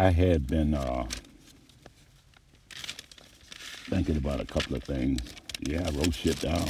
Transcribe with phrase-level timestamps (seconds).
[0.00, 1.04] I had been uh,
[3.90, 5.20] thinking about a couple of things.
[5.60, 6.66] Yeah, I wrote shit down.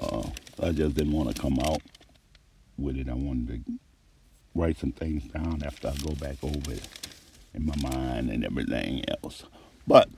[0.00, 0.22] Uh,
[0.62, 1.82] I just didn't want to come out
[2.78, 3.10] with it.
[3.10, 3.72] I wanted to
[4.54, 6.88] write some things down after I go back over it
[7.52, 9.44] in my mind and everything else.
[9.86, 10.08] But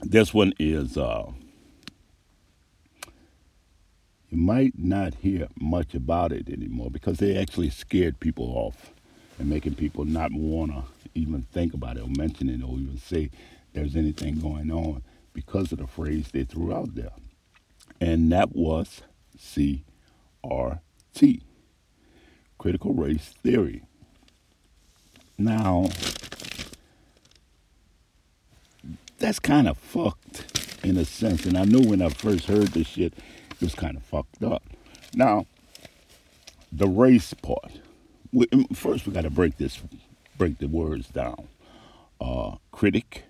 [0.00, 1.30] this one is, uh,
[4.28, 8.92] you might not hear much about it anymore because they actually scared people off
[9.38, 10.84] and making people not want to
[11.14, 13.30] even think about it or mention it or even say
[13.72, 15.02] there's anything going on
[15.32, 17.12] because of the phrase they threw out there.
[18.00, 19.02] And that was
[19.38, 19.82] CRT,
[22.58, 23.82] critical race theory.
[25.36, 25.88] Now,
[29.18, 31.46] that's kind of fucked in a sense.
[31.46, 33.14] And I knew when I first heard this shit,
[33.50, 34.62] it was kind of fucked up.
[35.14, 35.46] Now,
[36.70, 37.80] the race part.
[38.34, 39.80] We, first, we got to break this,
[40.36, 41.46] break the words down.
[42.20, 43.26] Uh, critic,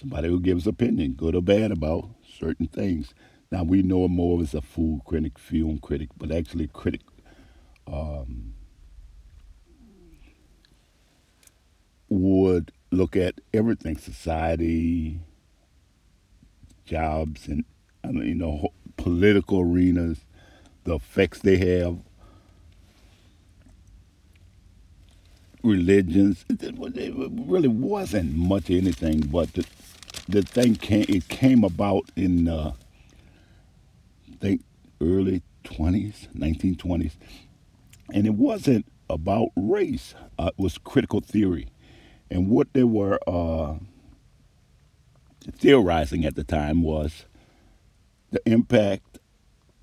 [0.00, 3.12] somebody who gives opinion, good or bad, about certain things.
[3.52, 7.02] Now we know more as a food critic, film critic, but actually critic.
[7.86, 8.54] Um,
[12.08, 15.20] would look at everything, society,
[16.86, 17.66] jobs, and
[18.02, 20.24] I mean, you know, political arenas,
[20.84, 21.98] the effects they have,
[25.66, 26.44] religions.
[26.48, 29.66] It, really wasn't much anything, but the,
[30.28, 31.06] the thing came.
[31.08, 32.72] It came about in, uh,
[34.32, 34.62] I think,
[35.00, 37.16] early twenties, nineteen twenties,
[38.12, 40.14] and it wasn't about race.
[40.38, 41.68] Uh, it was critical theory
[42.30, 43.76] and what they were uh,
[45.52, 47.26] theorizing at the time was
[48.30, 49.18] the impact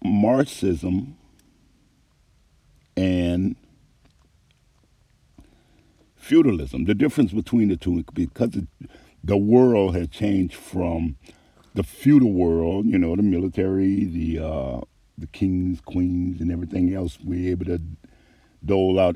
[0.04, 1.18] Marxism
[2.98, 3.56] and
[6.24, 8.68] feudalism, the difference between the two, because it,
[9.24, 11.18] the world had changed from
[11.76, 14.82] the feudal world, you know, the military, the uh,
[15.18, 17.80] the kings, queens, and everything else, we were able to
[18.66, 19.16] dole out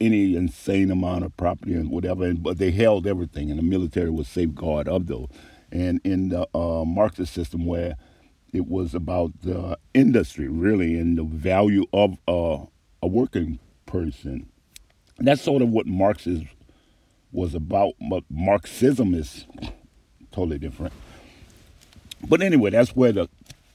[0.00, 4.10] any insane amount of property and whatever, and, but they held everything, and the military
[4.10, 5.28] was safeguard of those.
[5.72, 7.96] And in the uh, Marxist system, where
[8.52, 12.64] it was about the industry really and the value of uh,
[13.02, 14.50] a working person,
[15.26, 16.48] that's sort of what Marxism
[17.32, 17.94] was about.
[18.08, 19.46] But Marxism is
[20.32, 20.92] totally different.
[22.28, 23.28] But anyway, that's where the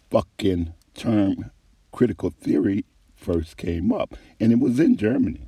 [0.09, 1.51] fucking term
[1.91, 2.85] critical theory
[3.15, 5.41] first came up, and it was in Germany.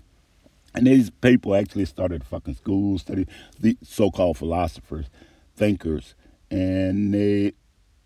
[0.73, 3.29] And these people actually started fucking schools, studied
[3.59, 5.07] the so-called philosophers,
[5.55, 6.15] thinkers,
[6.51, 7.53] and they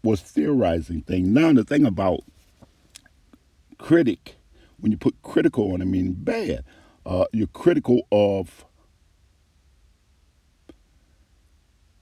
[0.03, 1.27] was theorizing things.
[1.27, 2.21] Now the thing about
[3.77, 4.35] critic,
[4.79, 6.63] when you put critical on it, meaning bad,
[7.05, 8.65] uh, you're critical of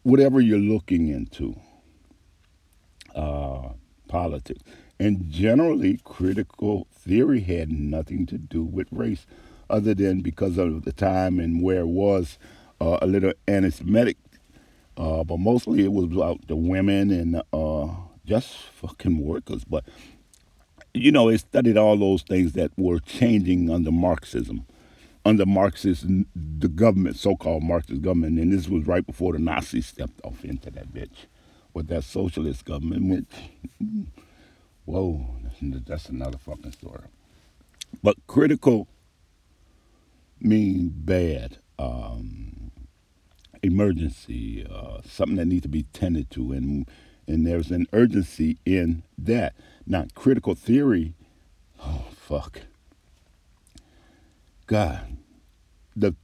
[0.03, 1.59] whatever you're looking into,
[3.15, 3.69] uh,
[4.07, 4.63] politics.
[4.99, 9.25] And generally, critical theory had nothing to do with race
[9.69, 12.37] other than because of the time and where it was
[12.81, 14.17] uh, a little anti-Semitic.
[14.97, 17.87] Uh, but mostly it was about the women and uh,
[18.25, 19.63] just fucking workers.
[19.63, 19.85] But
[20.93, 24.65] you know, it studied all those things that were changing under Marxism,
[25.25, 30.19] under Marxist the government, so-called Marxist government, and this was right before the Nazis stepped
[30.23, 31.25] off into that bitch
[31.73, 33.09] with that socialist government.
[33.09, 34.07] Which,
[34.85, 35.27] whoa,
[35.61, 37.03] that's another fucking story.
[38.01, 38.87] But critical
[40.39, 42.71] mean bad, um,
[43.61, 46.87] emergency, uh, something that needs to be tended to, and
[47.27, 49.53] and there's an urgency in that.
[49.85, 51.13] Not critical theory.
[51.81, 52.61] Oh fuck.
[54.69, 55.17] God,
[55.95, 56.15] the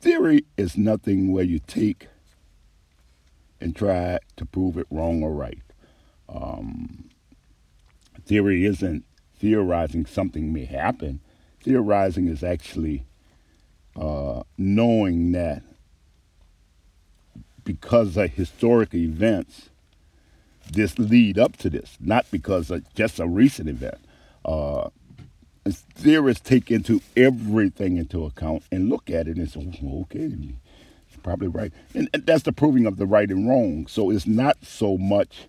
[0.00, 2.08] theory is nothing where you take
[3.60, 5.62] and try to prove it wrong or right.
[6.28, 7.10] Um,
[8.24, 9.04] theory isn't
[9.38, 11.20] theorizing something may happen
[11.62, 13.04] theorizing is actually
[13.96, 15.62] uh, knowing that
[17.64, 19.70] because of historic events,
[20.70, 23.98] this lead up to this, not because of just a recent event.
[24.44, 24.88] Uh,
[25.70, 30.32] theorists take into everything into account and look at it and say, okay,
[31.08, 31.72] it's probably right.
[31.94, 33.86] And, and, that's the proving of the right and wrong.
[33.86, 35.46] So it's not so much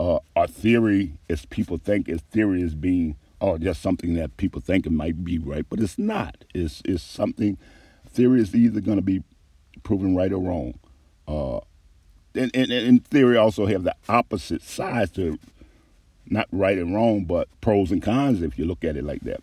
[0.00, 4.60] uh, a theory as people think as theory is being oh, just something that people
[4.60, 6.44] think it might be right, but it's not.
[6.54, 7.58] It's, it's something,
[8.08, 9.24] theory is either going to be
[9.82, 10.78] proven right or wrong.
[11.26, 11.58] Uh,
[12.34, 15.38] and, and, and theory also have the opposite sides to
[16.30, 19.42] not right and wrong, but pros and cons if you look at it like that.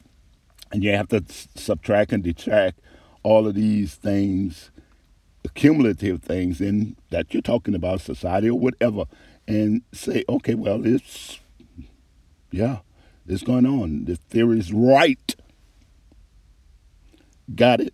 [0.71, 1.23] And you have to
[1.55, 2.79] subtract and detract
[3.23, 4.71] all of these things,
[5.55, 9.05] cumulative things, in that you're talking about society or whatever,
[9.47, 11.39] and say, okay, well, it's
[12.51, 12.79] yeah,
[13.27, 14.05] it's going on.
[14.05, 15.35] The theory is right.
[17.55, 17.93] Got it.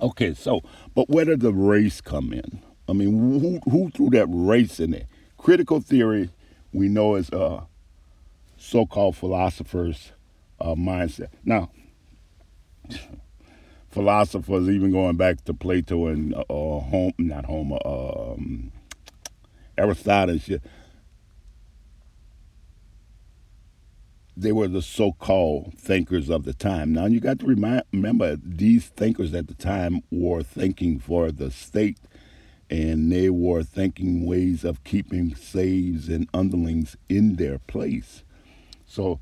[0.00, 0.62] Okay, so
[0.94, 2.62] but where did the race come in?
[2.88, 5.06] I mean, who, who threw that race in there?
[5.38, 6.30] Critical theory,
[6.72, 7.66] we know, is a
[8.56, 10.12] so-called philosophers'
[10.60, 11.28] uh, mindset.
[11.44, 11.70] Now,
[13.90, 18.72] philosophers, even going back to Plato and uh, uh home, not Homer, um,
[19.76, 20.62] Aristotle and shit,
[24.36, 26.92] they were the so-called thinkers of the time.
[26.92, 31.50] Now you got to remind, remember these thinkers at the time were thinking for the
[31.50, 31.98] state,
[32.70, 38.22] and they were thinking ways of keeping slaves and underlings in their place.
[38.86, 39.20] So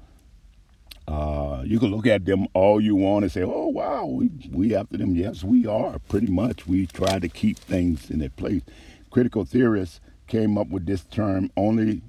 [1.08, 4.74] uh, you can look at them all you want and say, "Oh wow, we we
[4.74, 6.66] after them." Yes, we are pretty much.
[6.66, 8.62] We try to keep things in their place.
[9.10, 12.02] Critical theorists came up with this term only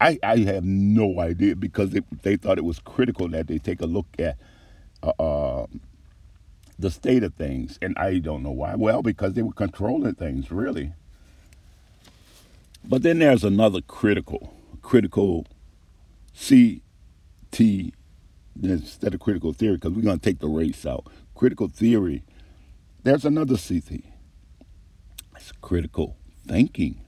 [0.00, 3.80] I, I have no idea because they, they thought it was critical that they take
[3.80, 4.36] a look at
[5.02, 5.66] uh, uh,
[6.78, 7.78] the state of things.
[7.82, 8.76] And I don't know why.
[8.76, 10.92] Well, because they were controlling things, really.
[12.84, 15.46] But then there's another critical, critical
[16.38, 17.92] CT
[18.62, 21.06] instead of critical theory, because we're going to take the race out.
[21.34, 22.24] Critical theory,
[23.02, 24.02] there's another CT.
[25.36, 26.16] It's critical
[26.46, 27.00] thinking.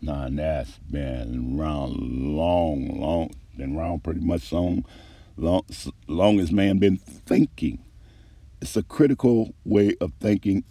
[0.00, 1.96] Nah, that's been around
[2.36, 4.84] long, long, been around pretty much long,
[5.36, 5.62] long,
[6.06, 7.82] long as man been thinking.
[8.60, 10.64] It's a critical way of thinking,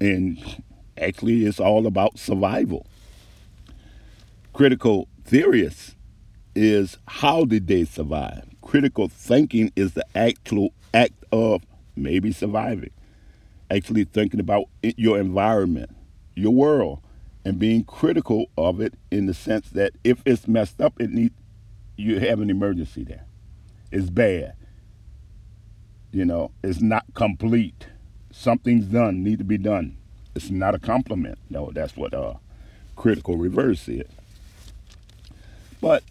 [0.00, 0.62] and
[0.96, 2.86] actually, it's all about survival.
[4.52, 5.94] Critical theorists
[6.54, 8.44] is how did they survive?
[8.68, 11.62] Critical thinking is the actual act of
[11.96, 12.90] maybe surviving,
[13.70, 15.96] actually thinking about your environment,
[16.34, 17.00] your world
[17.46, 21.32] and being critical of it in the sense that if it's messed up, it need
[21.96, 23.24] you have an emergency there.
[23.90, 24.52] It's bad.
[26.12, 27.86] You know, it's not complete.
[28.30, 29.96] Something's done, need to be done.
[30.34, 31.38] It's not a compliment.
[31.48, 32.34] No, that's what uh,
[32.96, 34.06] critical reverse is.
[35.80, 36.02] But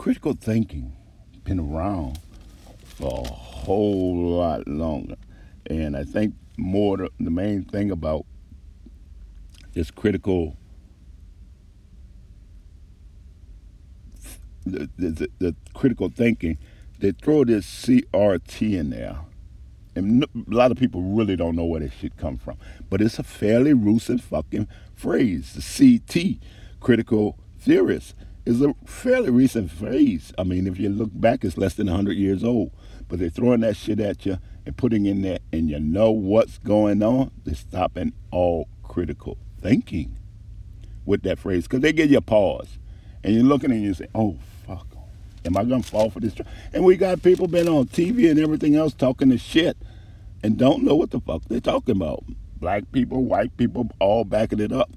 [0.00, 0.96] critical thinking
[1.44, 2.18] been around
[2.84, 5.16] for a whole lot longer.
[5.66, 8.24] And I think more the, the main thing about
[9.74, 10.56] this critical
[14.64, 16.56] the, the, the, critical thinking,
[17.00, 19.18] they throw this CRT in there.
[19.94, 22.56] And a lot of people really don't know where this shit come from.
[22.88, 25.52] But it's a fairly recent fucking phrase.
[25.52, 26.38] The CT,
[26.80, 28.14] critical theorist,
[28.46, 30.32] is a fairly recent phrase.
[30.38, 32.72] I mean, if you look back, it's less than 100 years old.
[33.08, 36.58] But they're throwing that shit at you and putting in there, and you know what's
[36.58, 37.30] going on.
[37.44, 40.16] They're stopping all critical thinking
[41.04, 42.78] with that phrase because they give you a pause
[43.22, 44.86] and you're looking and you say, oh, fuck,
[45.44, 46.34] am I going to fall for this?
[46.72, 49.76] And we got people been on TV and everything else talking this shit
[50.42, 52.24] and don't know what the fuck they're talking about.
[52.56, 54.90] Black people, white people, all backing it up.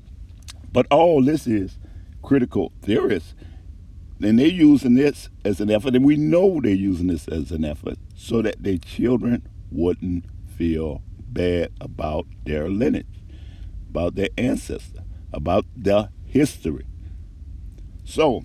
[0.71, 1.77] But all this is
[2.23, 3.35] critical theorists.
[4.21, 7.65] And they're using this as an effort, and we know they're using this as an
[7.65, 10.25] effort so that their children wouldn't
[10.57, 13.23] feel bad about their lineage
[13.93, 16.87] about their ancestor, about their history.
[18.03, 18.43] So,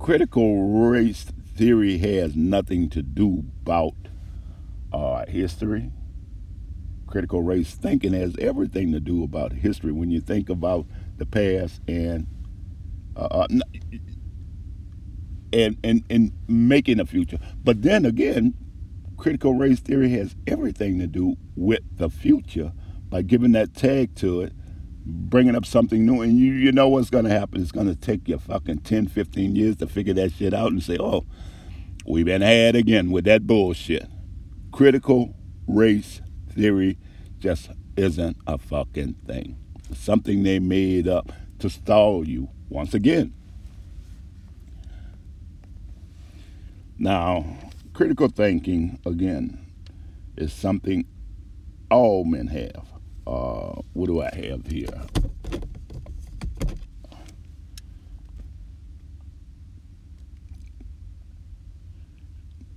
[0.00, 1.22] critical race
[1.54, 3.94] theory has nothing to do about
[4.92, 5.92] uh, history.
[7.06, 10.86] Critical race thinking has everything to do about history when you think about
[11.18, 12.26] the past and
[13.16, 13.46] uh, uh
[15.52, 17.38] and, and and making a future.
[17.62, 18.54] But then again,
[19.16, 22.72] critical race theory has everything to do with the future
[23.08, 24.52] by giving that tag to it,
[25.04, 27.60] bringing up something new, and you, you know what's going to happen.
[27.60, 30.82] It's going to take you fucking 10, 15 years to figure that shit out and
[30.82, 31.26] say, oh,
[32.06, 34.06] we've been had again with that bullshit.
[34.72, 35.34] Critical
[35.66, 36.20] race
[36.50, 36.98] theory
[37.38, 39.56] just isn't a fucking thing.
[39.94, 43.34] Something they made up to stall you once again.
[46.98, 47.44] Now,
[47.92, 49.58] critical thinking, again,
[50.36, 51.06] is something
[51.90, 52.86] all men have.
[53.26, 54.86] Uh, what do I have here?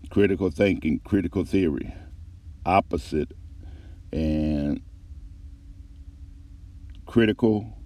[0.09, 1.93] Critical thinking, critical theory,
[2.65, 3.31] opposite,
[4.11, 4.81] and
[7.11, 7.77] critical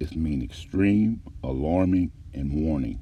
[0.00, 3.00] is mean extreme, alarming, and warning.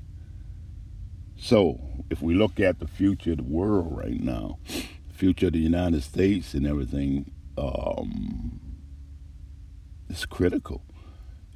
[1.36, 4.60] So, if we look at the future of the world right now,
[5.12, 8.60] future of the United States and everything um,
[10.08, 10.84] is critical.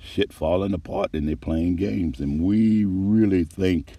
[0.00, 2.18] Shit falling apart and they're playing games.
[2.18, 3.98] And we really think,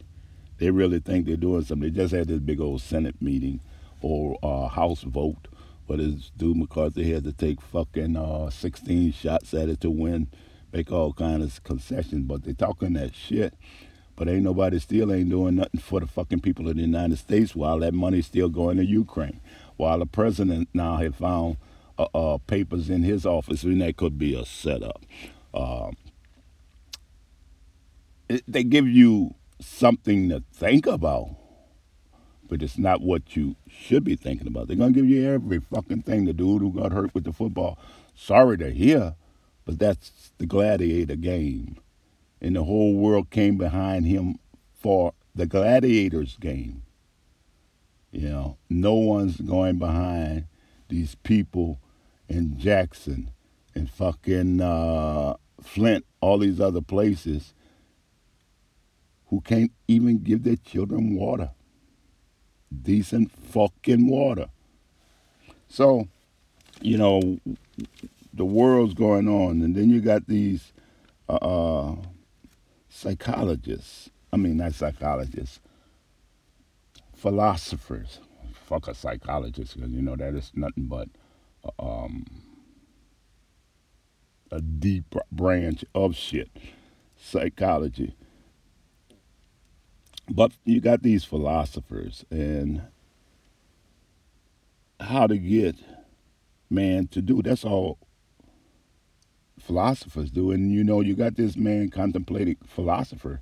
[0.57, 1.93] they really think they're doing something.
[1.93, 3.61] They just had this big old Senate meeting
[4.01, 5.47] or uh, House vote
[5.89, 10.27] where this dude McCarthy had to take fucking uh, 16 shots at it to win,
[10.71, 12.27] make all kinds of concessions.
[12.27, 13.55] But they're talking that shit.
[14.15, 17.55] But ain't nobody still ain't doing nothing for the fucking people of the United States
[17.55, 19.41] while that money's still going to Ukraine.
[19.77, 21.57] While the president now have found
[21.97, 25.03] uh, uh, papers in his office, and that could be a setup.
[25.55, 25.89] Uh,
[28.29, 31.29] it, they give you something to think about,
[32.49, 34.67] but it's not what you should be thinking about.
[34.67, 36.25] They're gonna give you every fucking thing.
[36.25, 37.79] The dude who got hurt with the football,
[38.15, 39.15] sorry to hear,
[39.65, 41.77] but that's the gladiator game
[42.41, 44.39] and the whole world came behind him
[44.73, 46.83] for the gladiators game.
[48.11, 50.47] You know, no one's going behind
[50.87, 51.79] these people
[52.27, 53.31] in Jackson
[53.75, 57.53] and fucking uh, Flint, all these other places
[59.27, 61.51] who can't even give their children water,
[62.83, 64.47] decent fucking water.
[65.67, 66.07] So,
[66.81, 67.39] you know,
[68.33, 70.71] the world's going on, and then you got these
[71.27, 71.95] uh, uh
[72.89, 75.59] psychologists, I mean, not psychologists,
[77.15, 78.19] philosophers.
[78.65, 81.07] Fuck a psychologist, because you know that is nothing but
[81.79, 82.25] um,
[84.51, 86.49] a deep branch of shit,
[87.17, 88.15] psychology.
[90.29, 92.83] But you got these philosophers and
[94.99, 95.75] how to get
[96.69, 97.41] man to do.
[97.41, 97.97] That's all
[99.59, 100.51] philosophers do.
[100.51, 103.41] And you know, you got this man contemplating, philosopher,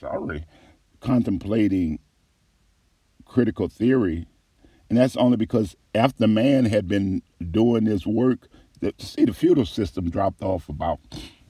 [0.00, 0.44] sorry,
[1.00, 1.98] contemplating
[3.24, 4.26] critical theory.
[4.88, 8.48] And that's only because after man had been doing this work,
[8.80, 10.98] the, see, the feudal system dropped off about,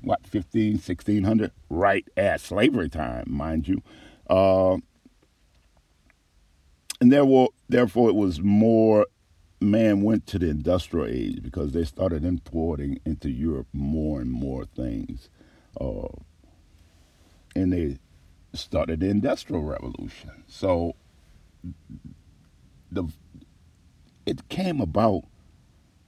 [0.00, 3.82] what, 15, 1600, right at slavery time, mind you.
[4.32, 4.78] Uh,
[7.02, 9.06] and there were, therefore, it was more
[9.60, 14.64] man went to the industrial age because they started importing into Europe more and more
[14.64, 15.28] things.
[15.78, 16.08] Uh,
[17.54, 17.98] and they
[18.54, 20.30] started the industrial revolution.
[20.48, 20.94] So
[22.90, 23.04] the
[24.24, 25.24] it came about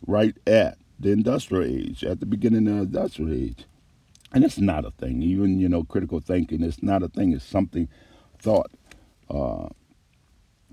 [0.07, 3.66] right at the industrial age, at the beginning of the industrial age.
[4.33, 5.23] And it's not a thing.
[5.23, 7.33] Even, you know, critical thinking, it's not a thing.
[7.33, 7.88] It's something
[8.45, 8.71] thought.
[9.31, 9.69] Uh,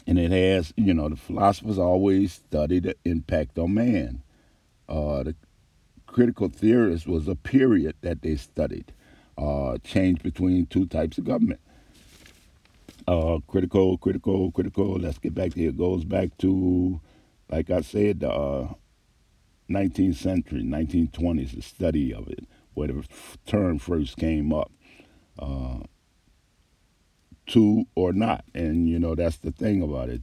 [0.05, 4.21] and it has, you know, the philosophers always study the impact on man.
[4.89, 5.35] Uh, the
[6.05, 8.91] critical theorists was a period that they studied,
[9.37, 11.61] uh, change between two types of government.
[13.07, 14.99] Uh, critical, critical, critical.
[14.99, 15.69] Let's get back here.
[15.69, 16.99] It goes back to,
[17.49, 18.73] like I said, the uh,
[19.69, 23.05] 19th century, 1920s, the study of it, where the
[23.45, 24.71] term first came up.
[27.51, 28.45] To or not.
[28.53, 30.21] And, you know, that's the thing about it.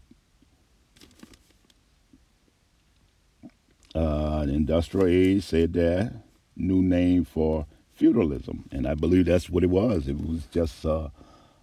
[3.95, 6.13] Uh, industrial age said that
[6.57, 8.65] new name for feudalism.
[8.73, 10.09] And I believe that's what it was.
[10.09, 11.09] It was just uh,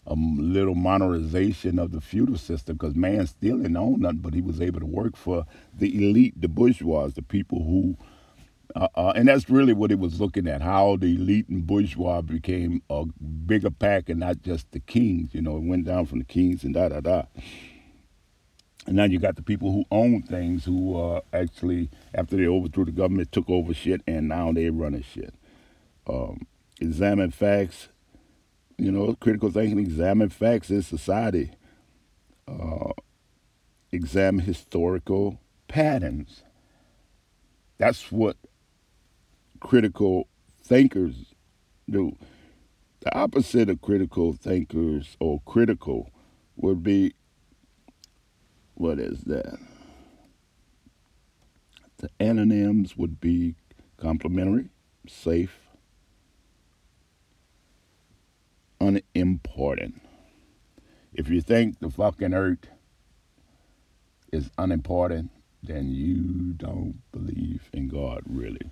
[0.06, 4.42] a little modernization of the feudal system because man still didn't own nothing, but he
[4.42, 7.98] was able to work for the elite, the bourgeois, the people who
[8.76, 12.22] uh, uh, and that's really what it was looking at how the elite and bourgeois
[12.22, 13.06] became a
[13.46, 15.34] bigger pack and not just the kings.
[15.34, 17.24] You know, it went down from the kings and da da da.
[18.88, 22.86] And now you got the people who own things who uh, actually, after they overthrew
[22.86, 25.34] the government, took over shit and now they're running shit.
[26.08, 26.46] Um,
[26.80, 27.90] examine facts,
[28.78, 31.52] you know, critical thinking, examine facts in society.
[32.48, 32.92] Uh,
[33.92, 36.44] examine historical patterns.
[37.78, 38.38] That's what
[39.60, 40.28] critical
[40.64, 41.34] thinkers
[41.90, 42.16] do.
[43.02, 46.10] The opposite of critical thinkers or critical
[46.56, 47.14] would be
[48.74, 49.58] what is that?
[51.98, 53.56] The antonyms would be
[53.98, 54.70] complimentary,
[55.08, 55.58] safe,
[58.82, 60.02] unimportant.
[61.14, 62.68] If you think the fucking earth
[64.34, 65.32] is unimportant,
[65.64, 68.72] then you don't believe in God really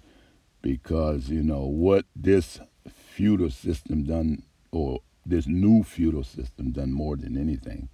[0.64, 4.42] because you know what this feudal system done
[4.72, 7.88] or this new feudal system done more than anything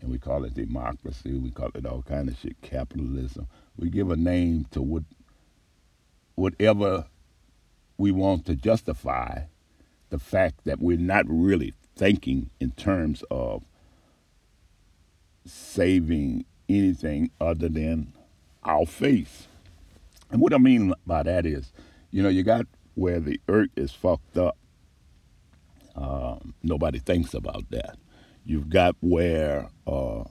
[0.00, 4.10] and we call it democracy we call it all kind of shit capitalism we give
[4.10, 5.02] a name to what
[6.36, 7.04] whatever
[7.98, 9.42] we want to justify
[10.10, 13.64] the fact that we're not really thinking in terms of
[15.46, 18.12] saving anything other than
[18.64, 19.46] our face.
[20.30, 21.72] And what I mean by that is,
[22.14, 24.56] you know, you got where the earth is fucked up.
[25.96, 27.96] Um, nobody thinks about that.
[28.46, 30.22] You've got where uh,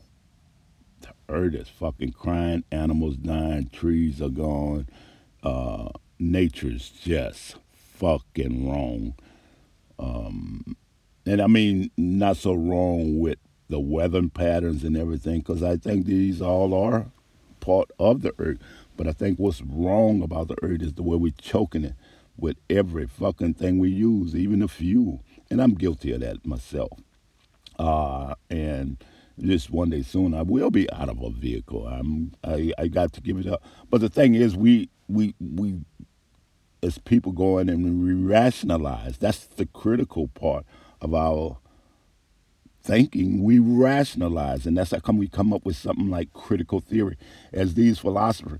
[1.01, 4.87] the earth is fucking crying, animals dying, trees are gone,
[5.43, 9.15] uh, nature's just fucking wrong.
[9.99, 10.77] Um,
[11.25, 16.05] and I mean, not so wrong with the weather patterns and everything, because I think
[16.05, 17.07] these all are
[17.59, 18.59] part of the earth.
[18.95, 21.95] But I think what's wrong about the earth is the way we're choking it
[22.37, 25.23] with every fucking thing we use, even the fuel.
[25.49, 26.99] And I'm guilty of that myself.
[27.77, 29.03] Uh, and
[29.39, 31.87] just one day soon, I will be out of a vehicle.
[31.87, 33.63] I'm, I, I got to give it up.
[33.89, 35.79] But the thing is, we, we, we,
[36.81, 39.17] as people go in and we rationalize.
[39.17, 40.65] That's the critical part
[41.01, 41.57] of our
[42.83, 43.41] thinking.
[43.43, 47.17] We rationalize, and that's how come we come up with something like critical theory.
[47.51, 48.59] As these philosophers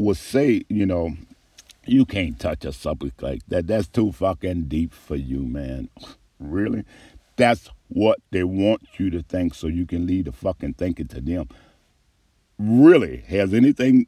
[0.00, 1.12] would say, you know,
[1.86, 3.66] you can't touch a subject like that.
[3.66, 5.88] That's too fucking deep for you, man.
[6.38, 6.84] Really?
[7.36, 11.20] That's what they want you to think so you can lead the fucking thinking to
[11.20, 11.48] them.
[12.58, 13.18] Really?
[13.28, 14.06] Has anything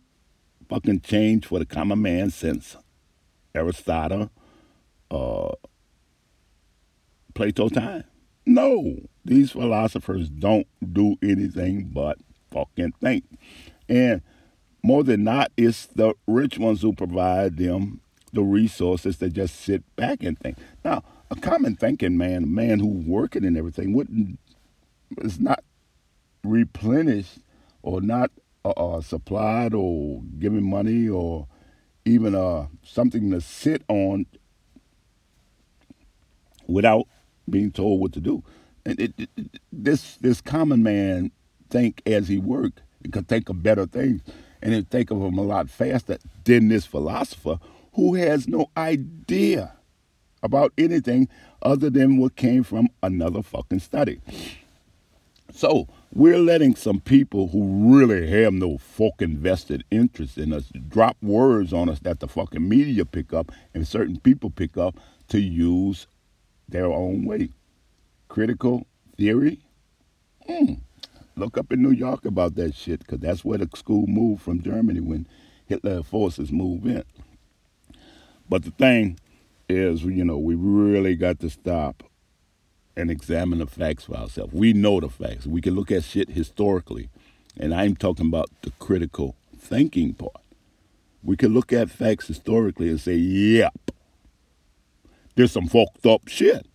[0.69, 2.77] fucking changed for the common man since
[3.55, 4.31] Aristotle,
[5.11, 5.53] uh,
[7.35, 8.05] Plato time?
[8.45, 8.97] No.
[9.25, 12.19] These philosophers don't do anything but
[12.51, 13.25] fucking think.
[13.89, 14.23] And
[14.83, 18.01] more than not, it's the rich ones who provide them
[18.33, 20.59] the resources to just sit back and think.
[20.85, 24.39] Now, a common thinking man, a man who's working and everything, wouldn't
[25.19, 25.63] is not
[26.43, 27.39] replenished
[27.83, 28.31] or not
[28.65, 31.47] uh, uh, supplied or given money or
[32.05, 34.27] even uh, something to sit on
[36.67, 37.07] without
[37.49, 38.43] being told what to do.
[38.85, 39.31] And it, it,
[39.71, 41.31] this this common man
[41.71, 44.23] think as he work, he could think of better things
[44.63, 47.59] and think of them a lot faster than this philosopher
[47.95, 49.73] who has no idea
[50.43, 51.29] about anything
[51.63, 54.21] other than what came from another fucking study.
[55.53, 61.17] So we're letting some people who really have no fucking vested interest in us drop
[61.23, 64.97] words on us that the fucking media pick up and certain people pick up
[65.29, 66.07] to use
[66.69, 67.51] their own way.
[68.29, 69.61] Critical theory?
[70.47, 70.75] Hmm.
[71.35, 74.63] Look up in New York about that shit, because that's where the school moved from
[74.63, 75.27] Germany when
[75.67, 77.05] Hitler forces moved in.
[78.49, 79.19] But the thing
[79.69, 82.03] is, you know, we really got to stop
[82.97, 84.53] and examine the facts for ourselves.
[84.53, 85.47] We know the facts.
[85.47, 87.09] We can look at shit historically,
[87.59, 90.37] and I'm talking about the critical thinking part.
[91.23, 93.91] We can look at facts historically and say, yep,
[95.35, 96.67] there's some fucked up shit.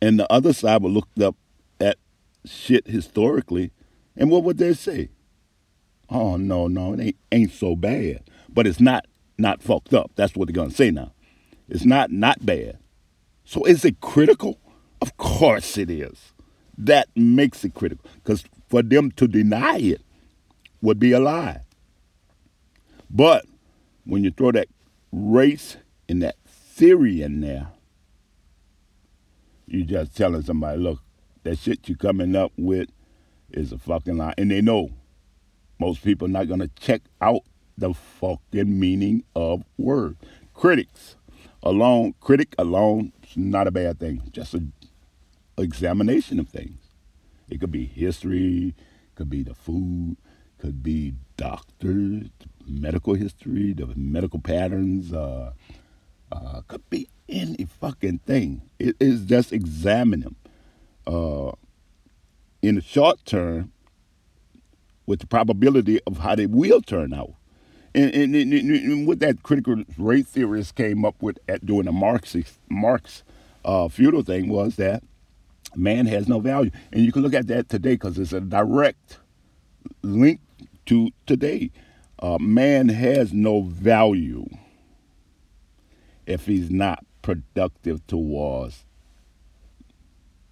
[0.00, 1.36] And the other side will look up
[2.44, 3.72] shit historically,
[4.16, 5.10] and what would they say?
[6.08, 8.22] Oh no, no, it ain't, ain't so bad.
[8.48, 9.06] But it's not
[9.38, 10.12] not fucked up.
[10.16, 11.12] That's what they're gonna say now.
[11.68, 12.78] It's not not bad.
[13.44, 14.58] So is it critical?
[15.00, 16.32] Of course it is.
[16.76, 18.08] That makes it critical.
[18.22, 20.02] Because for them to deny it
[20.82, 21.62] would be a lie.
[23.10, 23.44] But
[24.04, 24.68] when you throw that
[25.12, 25.76] race
[26.08, 27.68] and that theory in there,
[29.66, 31.00] you're just telling somebody, look,
[31.42, 32.88] that shit you coming up with
[33.50, 34.34] is a fucking lie.
[34.36, 34.90] And they know
[35.78, 37.42] most people not gonna check out
[37.78, 40.16] the fucking meaning of word.
[40.54, 41.16] Critics
[41.62, 44.22] alone, critic alone, is not a bad thing.
[44.32, 44.62] Just a
[45.58, 46.78] examination of things.
[47.48, 48.74] It could be history,
[49.14, 50.16] could be the food,
[50.58, 52.28] could be doctors,
[52.66, 55.52] medical history, the medical patterns, uh,
[56.30, 58.62] uh, could be any fucking thing.
[58.78, 60.36] It is just examine them
[61.06, 61.52] uh,
[62.62, 63.72] in the short term
[65.06, 67.32] with the probability of how they will turn out.
[67.94, 71.92] And, and, and, and what that critical race theorist came up with at doing the
[71.92, 73.24] Marxist Marx
[73.64, 75.02] uh, feudal thing was that
[75.74, 79.18] man has no value, and you can look at that today because it's a direct
[80.02, 80.40] link
[80.86, 81.70] to today.
[82.18, 84.46] Uh, man has no value
[86.26, 88.84] if he's not productive towards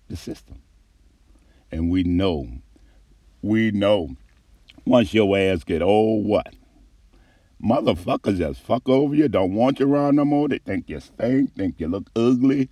[0.08, 0.60] the system.
[1.70, 2.48] And we know,
[3.42, 4.16] we know,
[4.84, 6.54] once your ass get old, what?
[7.62, 10.48] Motherfuckers just fuck over you, don't want you around no more.
[10.48, 12.68] They think you stink, think you look ugly.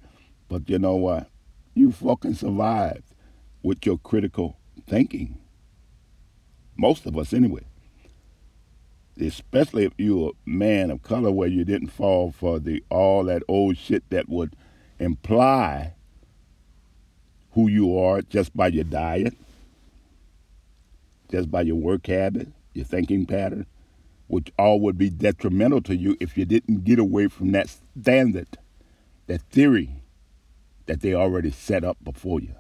[0.49, 1.29] But you know what?
[1.75, 3.03] You fucking survived
[3.63, 5.39] with your critical thinking.
[6.77, 7.65] Most of us, anyway.
[9.21, 13.43] Especially if you're a man of color where you didn't fall for the all that
[13.49, 14.55] old shit that would
[14.99, 15.95] imply
[17.57, 19.35] who you are just by your diet,
[21.31, 22.49] just by your work habit.
[22.75, 23.65] your thinking pattern,
[24.27, 28.59] which all would be detrimental to you if you didn't get away from that standard,
[29.27, 29.89] that theory
[30.85, 32.55] that they already set up before you.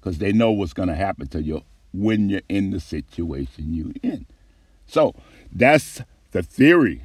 [0.00, 3.92] Because they know what's going to happen to you when you're in the situation you're
[4.02, 4.26] in.
[4.86, 5.14] So
[5.52, 6.00] that's
[6.32, 7.02] the theory.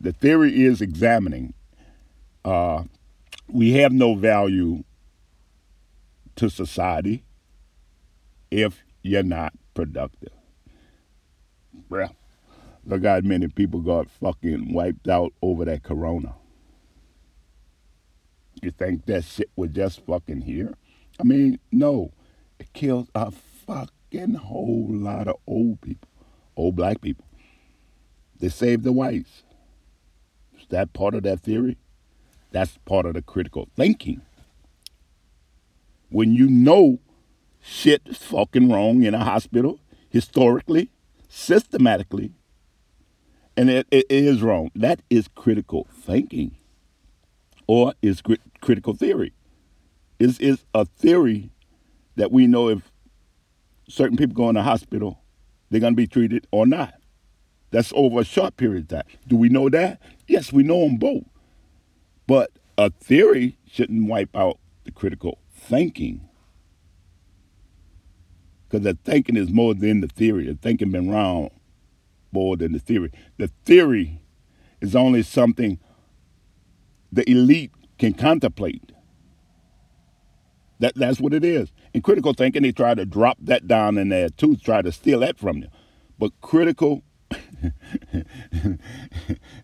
[0.00, 1.54] The theory is examining.
[2.44, 2.84] Uh,
[3.48, 4.84] we have no value
[6.38, 7.24] to society
[8.50, 10.32] if you're not productive.
[11.88, 12.14] Well,
[12.86, 16.36] look how many people got fucking wiped out over that corona.
[18.62, 20.74] You think that shit was just fucking here?
[21.18, 22.12] I mean, no.
[22.60, 26.08] It killed a fucking whole lot of old people,
[26.56, 27.24] old black people.
[28.38, 29.42] They saved the whites.
[30.58, 31.78] Is that part of that theory?
[32.52, 34.22] That's part of the critical thinking.
[36.10, 37.00] When you know
[37.60, 40.90] shit is fucking wrong in a hospital, historically,
[41.28, 42.32] systematically,
[43.56, 44.70] and it, it is wrong.
[44.74, 46.56] That is critical thinking,
[47.66, 49.32] or is crit- critical theory.
[50.18, 51.50] Is is a theory
[52.16, 52.90] that we know if
[53.88, 55.20] certain people go in the hospital,
[55.70, 56.94] they're going to be treated or not.
[57.70, 59.18] That's over a short period of time.
[59.26, 60.00] Do we know that?
[60.26, 61.24] Yes, we know them both.
[62.26, 66.28] But a theory shouldn't wipe out the critical thinking.
[68.68, 70.46] Because the thinking is more than the theory.
[70.46, 71.50] The thinking been wrong
[72.32, 73.10] more than the theory.
[73.38, 74.20] The theory
[74.80, 75.78] is only something
[77.10, 78.92] the elite can contemplate.
[80.80, 81.72] That, that's what it is.
[81.92, 85.20] In critical thinking, they try to drop that down in there too, try to steal
[85.20, 85.68] that from you.
[86.18, 88.28] But critical, it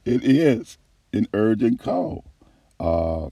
[0.04, 0.78] is
[1.12, 2.24] an urgent call.
[2.80, 3.28] Uh,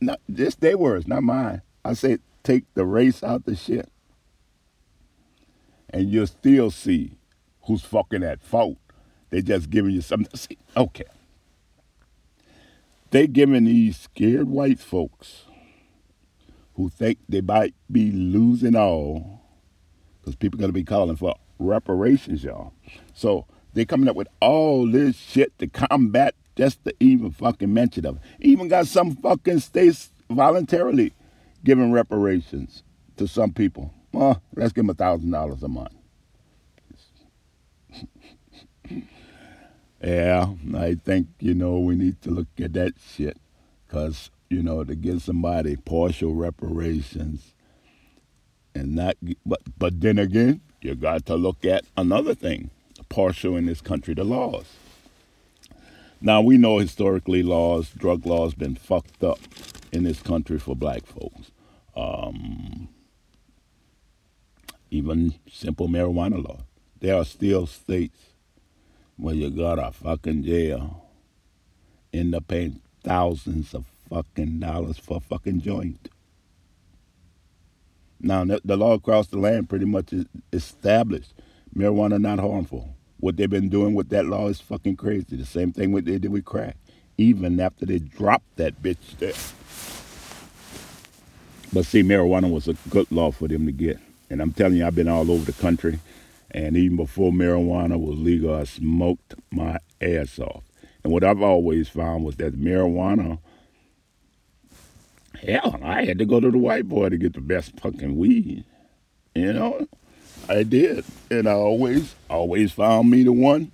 [0.00, 1.62] not just their words, not mine.
[1.84, 3.88] I say take the race out the shit,
[5.90, 7.18] and you'll still see
[7.62, 8.78] who's fucking at fault.
[9.30, 10.30] They just giving you something.
[10.30, 11.04] To see, okay,
[13.10, 15.44] they giving these scared white folks
[16.74, 19.40] who think they might be losing all,
[20.20, 22.72] because people are gonna be calling for reparations, y'all.
[23.14, 28.06] So they coming up with all this shit to combat just to even fucking mention
[28.06, 28.22] of it.
[28.40, 31.12] Even got some fucking states voluntarily
[31.64, 32.82] giving reparations
[33.16, 33.92] to some people.
[34.12, 35.92] Well, let's give them a thousand dollars a month.
[40.02, 40.46] yeah,
[40.76, 43.38] I think you know we need to look at that shit,
[43.88, 47.54] cause you know to give somebody partial reparations
[48.74, 52.70] and not, but but then again, you got to look at another thing,
[53.08, 54.66] partial in this country, the laws.
[56.20, 59.40] Now we know historically laws, drug laws, been fucked up
[59.92, 61.52] in this country for black folks.
[61.94, 62.88] Um,
[64.90, 66.58] even simple marijuana law.
[67.00, 68.18] There are still states
[69.16, 71.04] where you got a fucking jail,
[72.12, 76.08] end up paying thousands of fucking dollars for a fucking joint.
[78.20, 80.14] Now the law across the land pretty much
[80.52, 81.34] established
[81.76, 82.94] marijuana not harmful.
[83.18, 85.36] What they've been doing with that law is fucking crazy.
[85.36, 86.76] The same thing what they did with crack,
[87.18, 89.32] even after they dropped that bitch there.
[91.72, 93.98] But see, marijuana was a good law for them to get.
[94.28, 95.98] And I'm telling you, I've been all over the country.
[96.50, 100.62] And even before marijuana was legal, I smoked my ass off.
[101.02, 103.38] And what I've always found was that marijuana,
[105.40, 108.64] hell, I had to go to the white boy to get the best fucking weed.
[109.34, 109.86] You know?
[110.48, 113.70] I did, and I always, always found me the one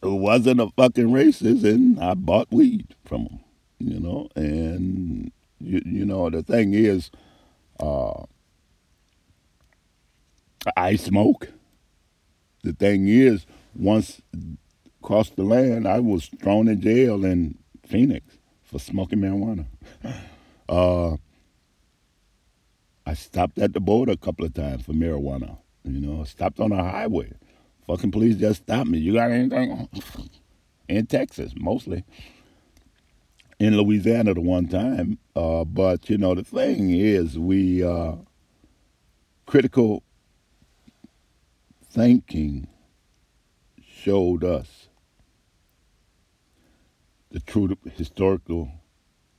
[0.00, 3.40] who wasn't a fucking racist, and I bought weed from him,
[3.78, 4.28] you know.
[4.36, 7.10] And you, you know, the thing is,
[7.80, 8.24] uh,
[10.76, 11.48] I smoke.
[12.62, 14.20] The thing is, once
[15.00, 19.66] across the land, I was thrown in jail in Phoenix for smoking marijuana.
[20.68, 21.16] Uh,
[23.06, 25.58] I stopped at the border a couple of times for marijuana.
[25.84, 27.30] You know, stopped on the highway.
[27.86, 28.98] Fucking police just stopped me.
[28.98, 29.88] You got anything?
[30.88, 32.04] In Texas, mostly.
[33.58, 35.18] In Louisiana, the one time.
[35.34, 38.16] Uh, but you know, the thing is, we uh,
[39.46, 40.02] critical
[41.90, 42.68] thinking
[43.82, 44.88] showed us
[47.30, 48.70] the true historical,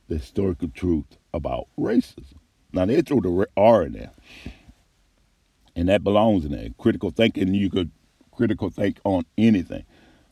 [0.08, 2.38] the historical truth about racism.
[2.72, 4.10] Now they threw the R in there,
[5.76, 6.68] and that belongs in there.
[6.78, 7.90] Critical thinking, you could
[8.32, 9.84] critical think on anything.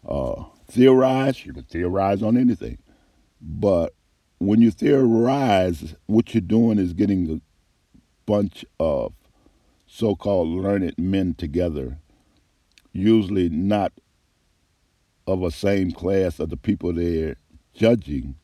[0.07, 2.79] Uh, theorize, you could theorize on anything,
[3.47, 3.95] but
[4.39, 7.41] when you theorize, what you're doing is getting a
[8.27, 9.15] bunch of
[9.87, 11.99] so-called learned men together
[12.97, 13.93] usually not
[15.27, 17.37] of a same class of the people they're
[17.75, 18.37] judging,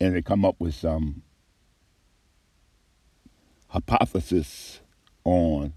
[0.00, 1.22] and they come up with some
[3.68, 4.80] hypothesis
[5.24, 5.72] on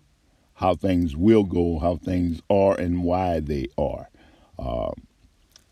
[0.56, 4.10] how things will go, how things are, and why they are.
[4.58, 4.94] Um,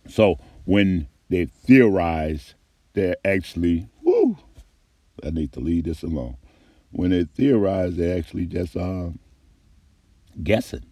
[0.07, 2.55] so when they theorize,
[2.91, 4.37] they're actually, whoo,
[5.23, 6.35] I need to leave this alone.
[6.91, 9.11] When they theorize, they're actually just uh,
[10.43, 10.85] guessing,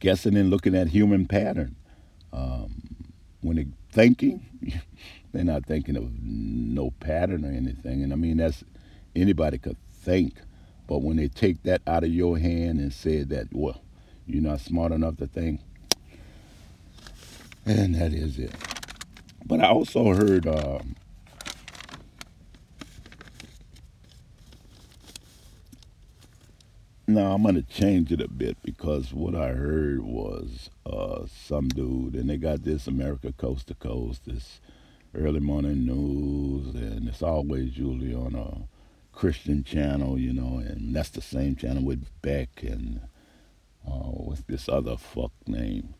[0.00, 1.76] guessing and looking at human pattern.
[2.30, 2.82] Um,
[3.40, 4.44] when they're thinking,
[5.32, 8.02] they're not thinking of no pattern or anything.
[8.02, 8.62] And I mean, that's
[9.16, 10.34] anybody could think,
[10.86, 13.82] but when they take that out of your hand and say that, well,
[14.26, 15.62] you're not smart enough to think,
[17.64, 18.52] and that is it.
[19.44, 20.46] But I also heard.
[20.46, 20.96] Um,
[27.06, 32.14] no, I'm gonna change it a bit because what I heard was uh, some dude,
[32.14, 34.60] and they got this America Coast to Coast, this
[35.14, 38.68] early morning news, and it's always usually on a
[39.16, 43.00] Christian channel, you know, and that's the same channel with Beck and
[43.86, 45.94] uh, what's this other fuck name?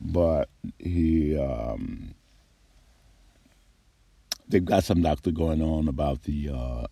[0.00, 2.14] But he, um,
[4.50, 6.86] they've got some doctor going on about the uh,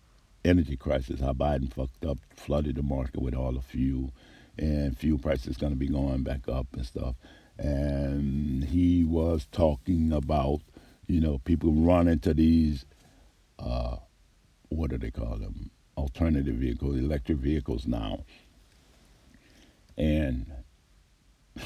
[0.45, 4.13] energy crisis, how Biden fucked up, flooded the market with all the fuel,
[4.57, 7.17] and fuel prices going to be going back up and stuff.
[7.59, 10.61] And he was talking about,
[11.07, 12.85] you know, people run into these,
[13.59, 13.97] uh,
[14.69, 15.71] what do they call them?
[15.97, 18.25] Alternative vehicles, electric vehicles now.
[19.97, 20.47] And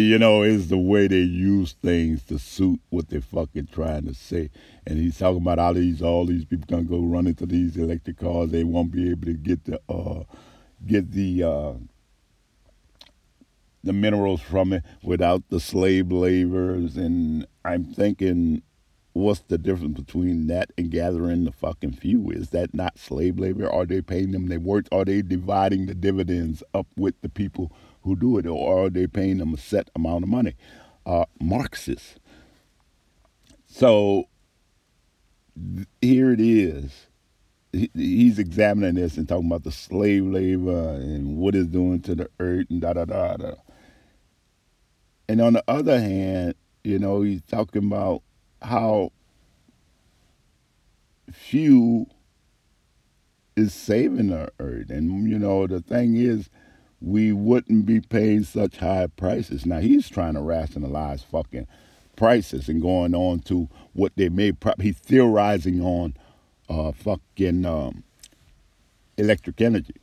[0.00, 4.14] you know, is the way they use things to suit what they're fucking trying to
[4.14, 4.50] say.
[4.86, 8.18] And he's talking about all these all these people gonna go run into these electric
[8.18, 8.50] cars.
[8.50, 10.24] They won't be able to get the uh,
[10.86, 11.72] get the uh,
[13.84, 16.96] the minerals from it without the slave laborers.
[16.96, 18.62] And I'm thinking,
[19.12, 22.30] what's the difference between that and gathering the fucking few?
[22.30, 23.70] Is that not slave labor?
[23.70, 24.86] Are they paying them their work?
[24.92, 27.72] Are they dividing the dividends up with the people?
[28.06, 30.54] Who do it, or are they paying them a set amount of money?
[31.04, 32.14] Uh, Marxists.
[33.66, 34.28] So
[36.00, 37.08] here it is.
[37.72, 42.14] He, he's examining this and talking about the slave labor and what it's doing to
[42.14, 43.54] the earth and da da da da.
[45.28, 48.22] And on the other hand, you know, he's talking about
[48.62, 49.10] how
[51.32, 52.06] few
[53.56, 54.90] is saving the earth.
[54.90, 56.48] And, you know, the thing is,
[57.00, 59.66] we wouldn't be paying such high prices.
[59.66, 61.66] Now he's trying to rationalize fucking
[62.16, 64.52] prices and going on to what they may.
[64.52, 66.14] Pro- he's theorizing on
[66.68, 68.02] uh, fucking um,
[69.18, 69.94] electric energy,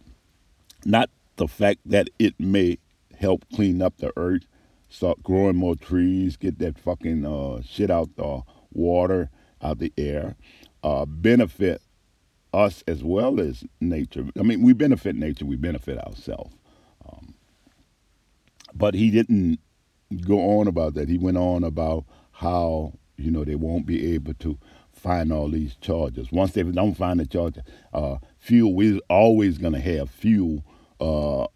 [0.86, 2.78] not the fact that it may
[3.20, 4.44] help clean up the earth,
[4.90, 9.30] start growing more trees, get that fucking uh, shit out the water,
[9.62, 10.36] out the air,
[10.84, 11.82] uh, benefit
[12.54, 14.26] us as well as nature.
[14.40, 16.56] I mean, we benefit nature, we benefit ourselves.
[18.74, 19.60] But he didn't
[20.26, 21.10] go on about that.
[21.10, 24.58] He went on about how you know they won't be able to
[24.92, 26.32] find all these charges.
[26.32, 27.64] Once they don't find the charges,
[27.94, 30.64] uh, fuel we're always going to have fuel.
[31.00, 31.48] Uh,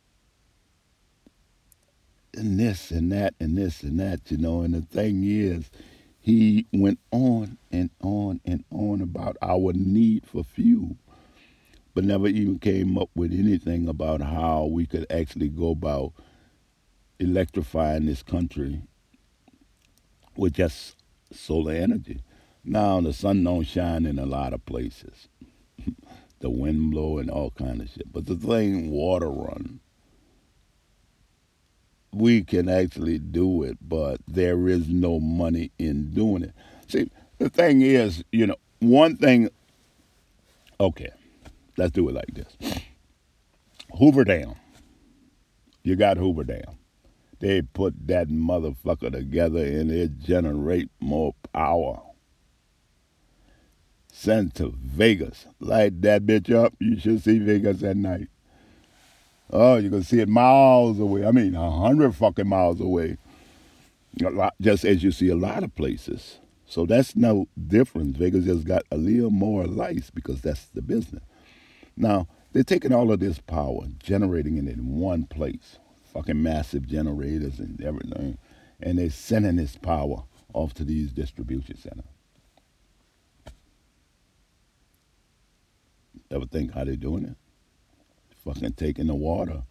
[2.34, 4.62] and this and that and this and that, you know.
[4.62, 5.72] And the thing is,
[6.20, 10.98] he went on and on and on about our need for fuel,
[11.98, 16.14] but never even came up with anything about how we could actually go about
[17.18, 18.84] electrifying this country
[20.36, 20.96] with just
[21.34, 22.22] solar energy.
[22.64, 25.28] Now the sun don't shine in a lot of places.
[26.40, 28.14] the wind blow and all kind of shit.
[28.14, 29.80] But the thing water run.
[32.14, 36.54] We can actually do it, but there is no money in doing it.
[36.88, 39.50] See, the thing is, you know, one thing
[40.80, 41.10] okay,
[41.78, 42.82] let's do it like this.
[43.98, 44.56] Hoover Dam.
[45.84, 46.78] You got Hoover Dam
[47.40, 52.02] they put that motherfucker together and it generate more power.
[54.12, 55.46] Send to Vegas.
[55.60, 56.74] Light that bitch up.
[56.80, 58.30] You should see Vegas at night.
[59.52, 61.26] Oh, you can see it miles away.
[61.26, 63.18] I mean, a hundred fucking miles away.
[64.60, 66.40] just as you see a lot of places.
[66.66, 68.18] So that's no difference.
[68.18, 71.24] Vegas just got a little more lights because that's the business.
[71.98, 75.80] Now, they're taking all of this power, generating it in one place
[76.18, 78.38] fucking massive generators and everything,
[78.80, 82.06] and they're sending this power off to these distribution centers.
[86.32, 87.36] Ever think how they're doing it?
[88.44, 89.64] Fucking taking the water,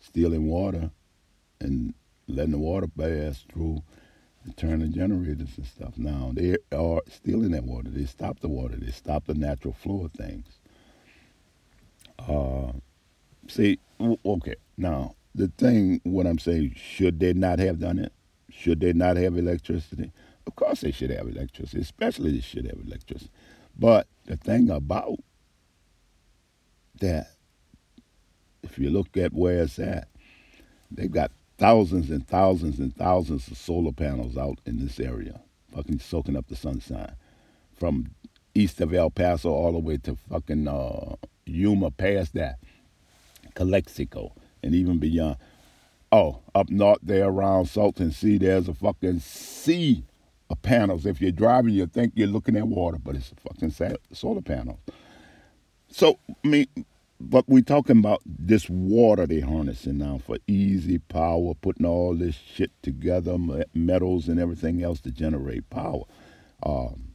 [0.00, 0.90] stealing water
[1.60, 1.94] and
[2.26, 3.82] letting the water pass through
[4.44, 5.96] and turn the generators and stuff.
[5.96, 7.90] Now they are stealing that water.
[7.90, 8.76] They stop the water.
[8.76, 10.58] They stop the natural flow of things.
[12.28, 12.72] Uh,
[13.48, 14.56] see, okay.
[14.76, 18.12] Now the thing, what I'm saying, should they not have done it?
[18.50, 20.12] Should they not have electricity?
[20.46, 23.30] Of course they should have electricity, especially they should have electricity.
[23.78, 25.18] But the thing about
[27.00, 27.28] that,
[28.62, 30.08] if you look at where it's at,
[30.90, 35.40] they've got thousands and thousands and thousands of solar panels out in this area,
[35.74, 37.14] fucking soaking up the sunshine.
[37.74, 38.10] From
[38.54, 42.58] east of El Paso all the way to fucking uh, Yuma, past that,
[43.54, 45.36] Calexico, and even beyond.
[46.10, 50.04] Oh, up north there around Salton Sea, there's a fucking sea
[50.50, 51.06] of panels.
[51.06, 54.78] If you're driving, you think you're looking at water, but it's a fucking solar panel.
[55.88, 56.66] So, I mean,
[57.18, 62.34] but we're talking about this water they harnessing now for easy power, putting all this
[62.34, 63.36] shit together,
[63.74, 66.02] metals and everything else to generate power.
[66.62, 67.12] Um,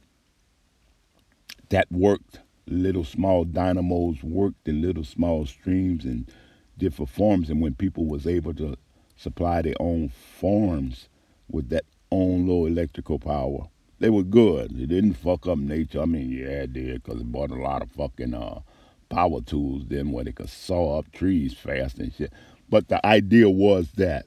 [1.68, 2.40] that worked.
[2.68, 6.30] Little small dynamos worked in little small streams and
[6.76, 7.50] different forms.
[7.50, 8.76] And when people was able to
[9.16, 11.08] supply their own farms
[11.50, 14.72] with that own low electrical power, they were good.
[14.78, 16.02] It didn't fuck up nature.
[16.02, 18.60] I mean, yeah, it did because it brought a lot of fucking uh,
[19.08, 22.32] power tools then where they could saw up trees fast and shit.
[22.68, 24.26] But the idea was that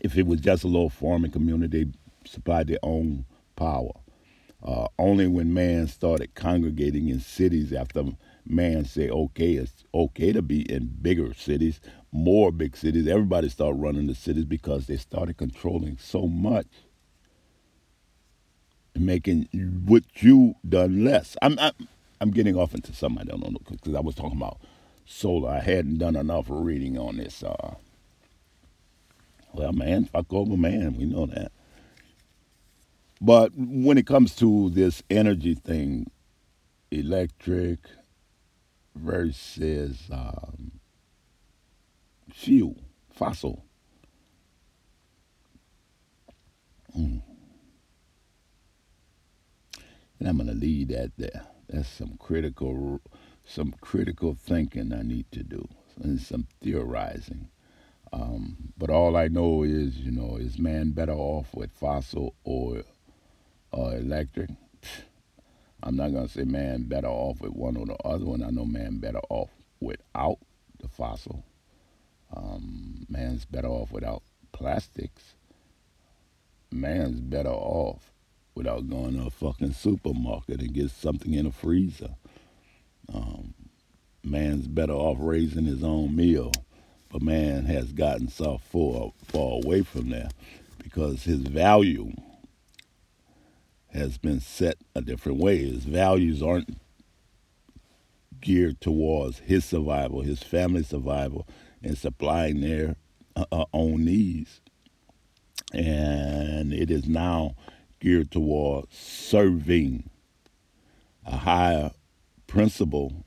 [0.00, 1.90] if it was just a little farming community, they
[2.28, 3.24] supplied their own
[3.56, 3.92] power.
[4.64, 8.04] Uh, only when man started congregating in cities after
[8.46, 11.80] man said, okay, it's okay to be in bigger cities,
[12.12, 13.06] more big cities.
[13.06, 16.66] Everybody started running the cities because they started controlling so much
[18.94, 19.48] and making
[19.84, 21.36] what you done less.
[21.42, 21.88] I'm, I'm
[22.20, 24.58] I'm getting off into something I don't know because I was talking about
[25.04, 25.50] solar.
[25.50, 27.42] I hadn't done enough reading on this.
[27.42, 27.74] Uh,
[29.52, 30.96] well, man, fuck over man.
[30.96, 31.52] We know that.
[33.24, 36.10] But when it comes to this energy thing,
[36.90, 37.78] electric
[38.94, 40.72] versus um,
[42.30, 42.76] fuel,
[43.10, 43.64] fossil.
[46.94, 47.22] Mm.
[50.18, 51.46] And I'm going to leave that there.
[51.70, 53.00] That's some critical,
[53.42, 55.66] some critical thinking I need to do,
[55.98, 57.48] and some theorizing.
[58.12, 62.84] Um, but all I know is, you know, is man better off with fossil or
[63.74, 64.50] electric?
[65.82, 68.42] I'm not gonna say man better off with one or the other one.
[68.42, 70.38] I know man better off without
[70.80, 71.44] the fossil.
[72.34, 75.34] Um, man's better off without plastics.
[76.70, 78.10] Man's better off
[78.54, 82.14] without going to a fucking supermarket and get something in a freezer.
[83.12, 83.54] Um,
[84.22, 86.52] man's better off raising his own meal,
[87.10, 90.32] but man has gotten so far, far away from that
[90.82, 92.12] because his value
[93.94, 95.58] has been set a different way.
[95.58, 96.78] His values aren't
[98.40, 101.46] geared towards his survival, his family's survival,
[101.82, 102.96] and supplying their
[103.36, 104.60] uh, uh own needs.
[105.72, 107.54] And it is now
[108.00, 110.10] geared toward serving
[111.24, 111.92] a higher
[112.46, 113.24] principle,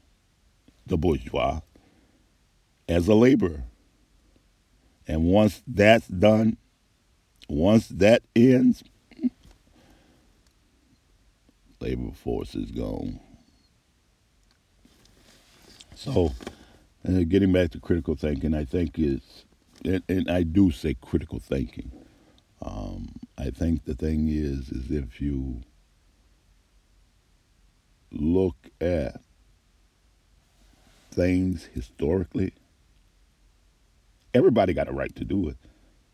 [0.86, 1.62] the bourgeois,
[2.88, 3.64] as a laborer.
[5.08, 6.58] And once that's done,
[7.50, 8.84] once that ends,
[11.80, 13.20] labor force is gone.
[15.96, 16.34] So,
[17.08, 19.46] uh, getting back to critical thinking, I think is,
[19.84, 21.92] and, and I do say critical thinking.
[22.62, 25.62] Um, I think the thing is, is if you
[28.12, 29.22] look at
[31.12, 32.54] things historically,
[34.34, 35.58] everybody got a right to do it.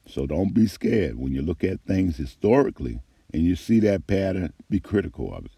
[0.07, 3.01] So don't be scared when you look at things historically
[3.33, 5.51] and you see that pattern, be critical of it.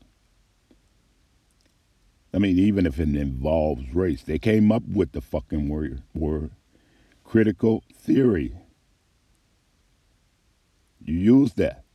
[2.36, 6.52] I mean, even if it involves race, they came up with the fucking word, word
[7.24, 8.54] critical theory.
[11.02, 11.86] You use that.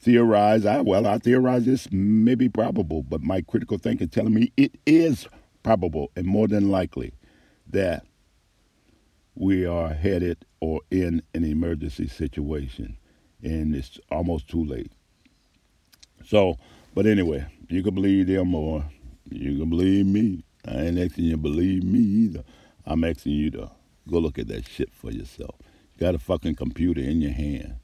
[0.00, 4.50] Theorize, I well, I theorize this may be probable, but my critical thinking telling me
[4.56, 5.28] it is
[5.62, 7.12] probable and more than likely
[7.68, 8.06] that
[9.34, 12.96] we are headed or in an emergency situation
[13.42, 14.92] and it's almost too late.
[16.24, 16.56] So,
[16.94, 18.86] but anyway, you can believe them or
[19.28, 20.44] you can believe me.
[20.66, 22.44] I ain't asking you to believe me either.
[22.84, 23.70] I'm asking you to
[24.08, 25.56] go look at that shit for yourself.
[25.94, 27.76] You got a fucking computer in your hand.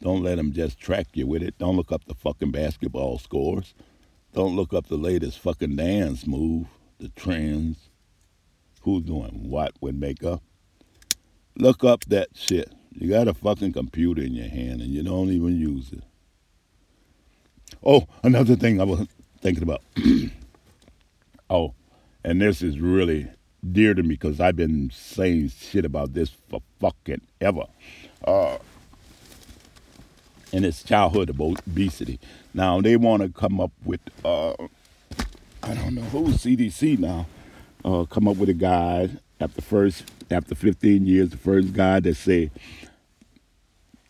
[0.00, 1.58] Don't let them just track you with it.
[1.58, 3.74] Don't look up the fucking basketball scores.
[4.34, 6.66] Don't look up the latest fucking dance move,
[6.98, 7.90] the trends.
[8.82, 10.42] Who's doing what with makeup?
[11.56, 12.72] Look up that shit.
[12.90, 16.02] You got a fucking computer in your hand and you don't even use it.
[17.84, 19.06] Oh, another thing I was
[19.40, 19.82] thinking about.
[21.52, 21.74] oh,
[22.24, 23.28] and this is really
[23.72, 27.66] dear to me because I've been saying shit about this for fucking ever.
[28.24, 28.56] Uh,
[30.52, 32.18] and it's childhood obesity.
[32.54, 34.54] Now they want to come up with uh,
[35.62, 37.26] I don't know who's CDC now.
[37.84, 42.16] Uh, come up with a guide after first after 15 years, the first guide that
[42.16, 42.50] say,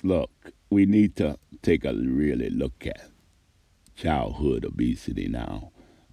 [0.03, 0.31] look,
[0.71, 3.09] we need to take a really look at
[3.97, 5.71] childhood obesity now.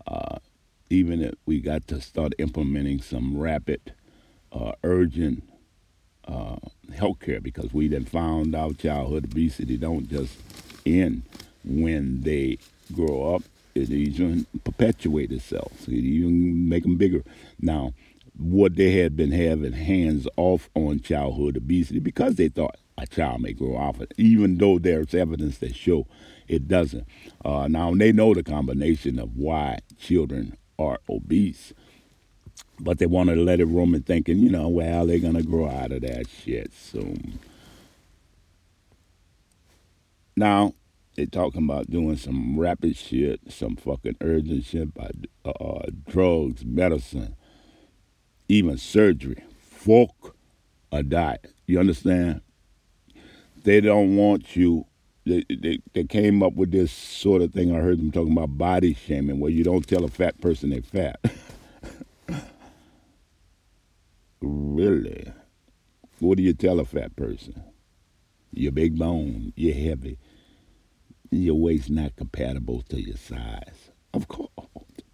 [0.08, 0.40] Uh,
[0.90, 3.94] even if we got to start implementing some rapid,
[4.52, 5.44] uh, urgent
[6.28, 6.58] uh,
[6.96, 10.38] health care because we then found out childhood obesity don't just
[10.86, 11.24] end
[11.64, 12.58] when they
[12.94, 13.44] grow up.
[13.76, 15.88] It even perpetuate itself.
[15.88, 17.24] It even make them bigger.
[17.62, 17.94] Now,
[18.38, 23.42] what they had been having hands off on childhood obesity because they thought a child
[23.42, 26.08] may grow off it, even though there's evidence that show
[26.48, 27.08] it doesn't.
[27.46, 31.74] Uh, now they know the combination of why children are obese,
[32.80, 35.70] but they want to let it roam and thinking, you know, well, they're gonna grow
[35.70, 37.40] out of that shit soon.
[40.36, 40.74] Now
[41.16, 45.12] they talking about doing some rapid shit, some fucking urgent shit by
[45.44, 47.36] uh, drugs, medicine,
[48.48, 49.44] even surgery.
[49.60, 50.36] Fuck
[50.92, 51.54] a diet.
[51.68, 52.42] You understand?
[53.64, 54.86] They don't want you.
[55.26, 57.76] They, they, they came up with this sort of thing.
[57.76, 60.82] I heard them talking about body shaming, where you don't tell a fat person they're
[60.82, 61.20] fat.
[64.42, 65.32] really?
[66.20, 67.64] What do you tell a fat person?
[68.52, 70.18] You're big bone, you're heavy,
[71.30, 73.92] your weight's not compatible to your size.
[74.14, 74.50] Of course,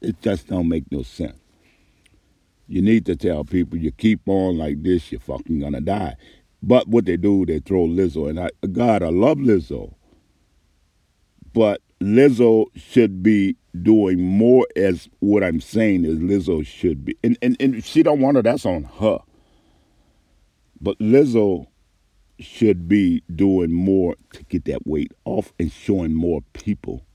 [0.02, 1.40] it just don't make no sense.
[2.68, 6.16] You need to tell people you keep on like this, you're fucking gonna die.
[6.66, 9.94] But what they do, they throw Lizzo, and I, God, I love Lizzo,
[11.54, 14.66] but Lizzo should be doing more.
[14.76, 18.42] As what I'm saying is, Lizzo should be, and and, and she don't want her.
[18.42, 19.20] That's on her.
[20.82, 21.68] But Lizzo
[22.40, 27.06] should be doing more to get that weight off and showing more people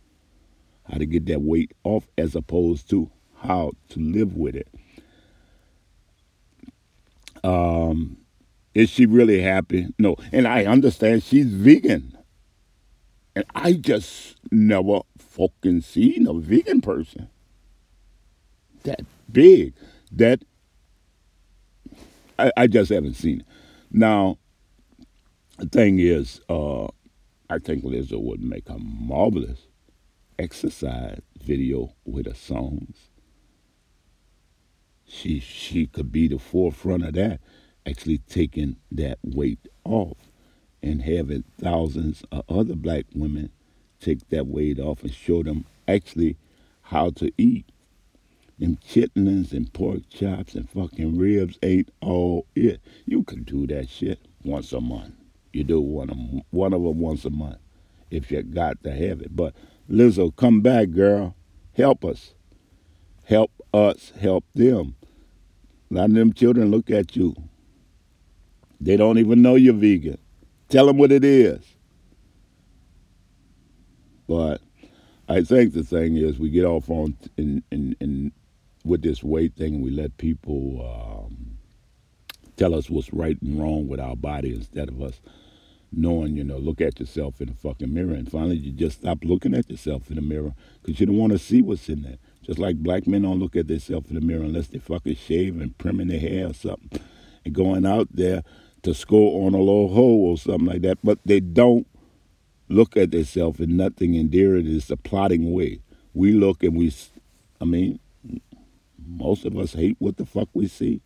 [0.89, 4.69] how to get that weight off as opposed to how to live with it.
[7.43, 8.20] Um,
[8.75, 9.89] is she really happy?
[9.99, 10.17] No.
[10.33, 12.17] And I understand she's vegan.
[13.35, 17.29] And I just never fucking seen a vegan person
[18.83, 19.01] that
[19.31, 19.75] big.
[20.13, 20.43] That
[22.39, 23.47] I, I just haven't seen it.
[23.93, 24.39] Now,
[25.59, 26.87] the thing is, uh,
[27.49, 29.67] I think Lizzo would make a marvelous
[30.39, 33.11] exercise video with her songs
[35.11, 37.41] she she could be the forefront of that,
[37.87, 40.17] actually taking that weight off
[40.83, 43.51] and having thousands of other black women
[44.01, 46.37] take that weight off and show them actually
[46.83, 47.67] how to eat.
[48.59, 52.81] Them chitlins and pork chops and fucking ribs ain't all it.
[53.07, 55.15] You can do that shit once a month.
[55.53, 56.17] You do one of
[56.51, 57.59] one of them once a month
[58.11, 59.35] if you got to have it.
[59.35, 59.55] But
[59.89, 61.35] Lizzo, come back, girl.
[61.75, 62.35] Help us.
[63.25, 64.97] Help us help them.
[65.91, 67.35] A lot of them children look at you.
[68.81, 70.19] They don't even know you're vegan.
[70.69, 71.61] Tell them what it is.
[74.29, 74.63] But
[75.29, 78.33] I think the thing is we get off on in in, in
[78.85, 79.83] with this weight thing.
[79.83, 81.59] We let people um,
[82.57, 85.21] tell us what's right and wrong with our body instead of us
[85.93, 88.15] knowing, you know, look at yourself in the fucking mirror.
[88.15, 91.33] And finally, you just stop looking at yourself in the mirror because you don't want
[91.33, 92.19] to see what's in there.
[92.43, 95.61] Just like black men don't look at themselves in the mirror unless they fucking shave
[95.61, 97.01] and trimming their hair or something
[97.45, 98.43] and going out there
[98.83, 100.99] to score on a little hole or something like that.
[101.03, 101.87] But they don't
[102.69, 104.67] look at themselves and nothing endearing.
[104.67, 105.81] It's a plotting way.
[106.15, 106.93] We look and we,
[107.61, 107.99] I mean,
[109.07, 111.01] most of us hate what the fuck we see.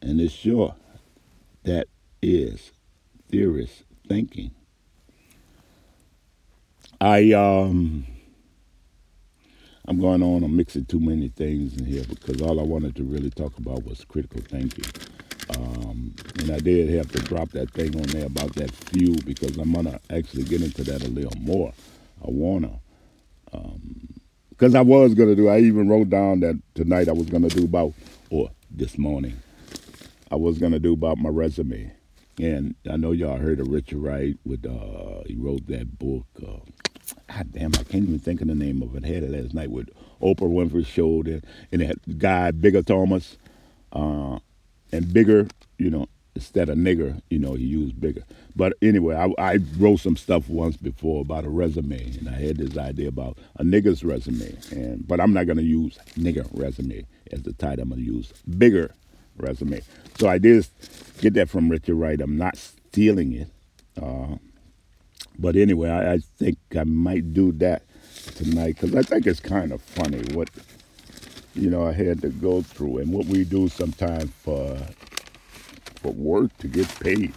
[0.00, 0.74] And it's sure
[1.64, 1.88] that
[2.22, 2.72] is
[3.28, 4.52] theorist thinking.
[7.00, 8.06] I um
[9.88, 10.42] I'm going on.
[10.42, 13.84] I'm mixing too many things in here because all I wanted to really talk about
[13.84, 14.84] was critical thinking.
[15.56, 19.56] Um, and I did have to drop that thing on there about that fuel because
[19.56, 21.72] I'm gonna actually get into that a little more.
[22.22, 22.78] I wanna,
[24.50, 25.48] because um, I was gonna do.
[25.48, 27.94] I even wrote down that tonight I was gonna do about,
[28.30, 29.40] or this morning,
[30.30, 31.92] I was gonna do about my resume.
[32.38, 36.26] And I know y'all heard of Richard Wright with uh, he wrote that book.
[36.40, 36.58] Uh,
[37.28, 39.04] God damn, I can't even think of the name of it.
[39.04, 39.88] I had it last night with
[40.20, 43.38] Oprah Winfrey showed it, and that guy Bigger Thomas.
[43.92, 44.38] Uh,
[44.92, 48.22] and bigger, you know, instead of nigger, you know, he used bigger.
[48.54, 52.58] But anyway, I, I wrote some stuff once before about a resume, and I had
[52.58, 54.56] this idea about a nigger's resume.
[54.70, 57.82] And but I'm not gonna use nigger resume as the title.
[57.82, 58.94] I'm gonna use bigger
[59.38, 59.80] resume.
[60.18, 60.66] So I did
[61.20, 62.20] get that from Richard Wright.
[62.20, 63.48] I'm not stealing it.
[64.00, 64.36] Uh,
[65.38, 67.82] but anyway, I, I, think I might do that
[68.36, 70.50] tonight because I think it's kind of funny what
[71.56, 74.78] you know I had to go through and what we do sometimes for
[76.02, 77.32] for work to get paid.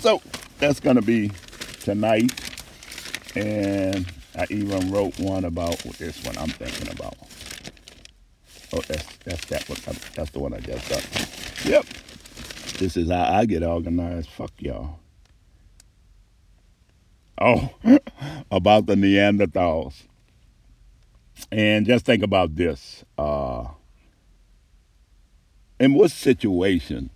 [0.00, 0.20] So
[0.58, 1.30] that's gonna be
[1.80, 2.32] tonight,
[3.36, 4.06] and
[4.36, 7.16] I even wrote one about this one I'm thinking about.
[8.72, 9.78] Oh, that's that's that one.
[10.14, 11.70] That's the one I just done.
[11.70, 11.86] Yep.
[12.78, 14.28] This is how I get organized.
[14.30, 14.98] Fuck y'all.
[17.40, 17.70] Oh,
[18.50, 20.02] about the Neanderthals.
[21.50, 23.04] And just think about this.
[23.18, 23.66] Uh,
[25.78, 27.10] in what situation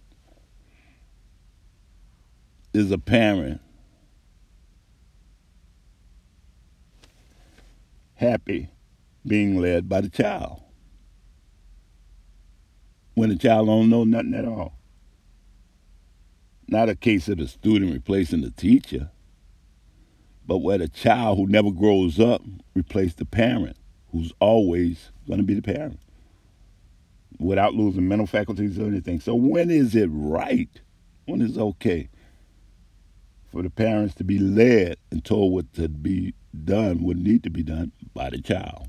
[2.73, 3.61] is a parent
[8.14, 8.69] happy
[9.27, 10.62] being led by the child
[13.14, 14.75] when the child don't know nothing at all?
[16.69, 19.11] Not a case of the student replacing the teacher,
[20.47, 22.43] but where the child who never grows up
[22.75, 23.78] replaces the parent
[24.12, 25.98] who's always going to be the parent
[27.38, 29.20] without losing mental faculties or anything.
[29.20, 30.68] So when is it right?
[31.26, 32.09] When is it okay
[33.52, 36.34] for the parents to be led and told what to be
[36.64, 38.88] done, what need to be done by the child?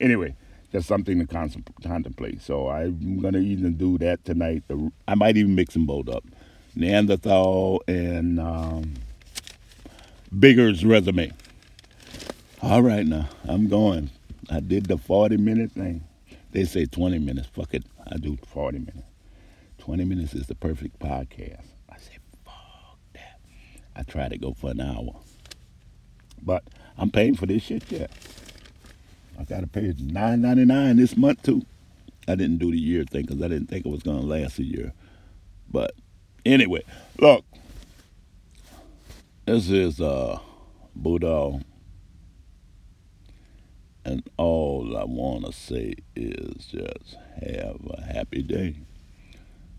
[0.00, 0.34] Anyway,
[0.70, 1.26] that's something to
[1.82, 2.40] contemplate.
[2.42, 4.62] So I'm going to even do that tonight.
[5.06, 6.24] I might even mix them both up.
[6.74, 8.94] Neanderthal and um,
[10.36, 11.32] Bigger's resume.
[12.62, 14.10] All right, now I'm going.
[14.50, 16.04] I did the 40 minute thing.
[16.52, 17.48] They say 20 minutes.
[17.48, 17.84] Fuck it.
[18.10, 19.02] I do 40 minutes.
[19.78, 21.64] 20 minutes is the perfect podcast.
[21.88, 23.40] I say, fuck that.
[23.94, 25.14] I try to go for an hour.
[26.42, 26.64] But
[26.96, 28.10] I'm paying for this shit yet.
[29.38, 31.62] I got to pay $9.99 this month, too.
[32.26, 34.58] I didn't do the year thing because I didn't think it was going to last
[34.58, 34.92] a year.
[35.70, 35.94] But
[36.48, 36.82] Anyway,
[37.18, 37.44] look,
[39.44, 40.38] this is uh,
[40.96, 41.60] Buddha,
[44.08, 48.76] and all I want to say is just have a happy day.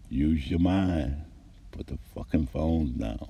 [0.07, 1.25] Use your mind.
[1.71, 3.27] Put the fucking phones down.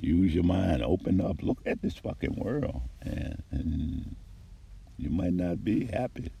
[0.00, 0.82] Use your mind.
[0.82, 1.42] Open up.
[1.42, 4.16] Look at this fucking world, and, and
[4.96, 6.32] you might not be happy.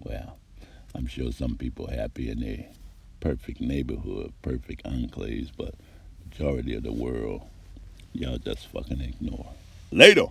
[0.00, 0.38] Well,
[0.92, 2.66] I'm sure some people happy in their
[3.20, 5.74] perfect neighborhood, perfect enclaves, but
[6.28, 7.42] majority of the world,
[8.12, 9.46] y'all just fucking ignore.
[9.92, 10.26] Later.